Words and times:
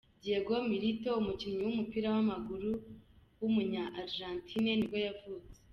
Diego 0.21 0.53
Milito, 0.69 1.09
umukinnyi 1.21 1.61
w’umupira 1.65 2.07
w’amaguru 2.15 2.69
w’umunya-Argentine 3.39 4.71
nibwo 4.75 4.97
yavutse. 5.07 5.57